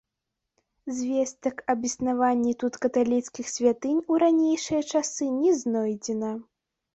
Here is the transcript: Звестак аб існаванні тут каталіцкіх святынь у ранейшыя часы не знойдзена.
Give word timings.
Звестак 0.99 1.57
аб 1.73 1.79
існаванні 1.89 2.53
тут 2.63 2.79
каталіцкіх 2.85 3.51
святынь 3.57 4.01
у 4.15 4.19
ранейшыя 4.25 4.81
часы 4.91 5.29
не 5.37 5.51
знойдзена. 5.61 6.33